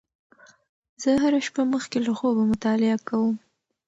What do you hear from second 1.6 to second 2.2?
مخکې له